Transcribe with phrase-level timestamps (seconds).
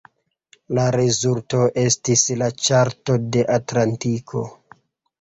[0.79, 4.47] La rezulto estis la Ĉarto de Atlantiko.